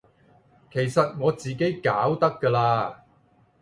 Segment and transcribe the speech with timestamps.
[0.73, 2.95] 其實我自己搞得㗎喇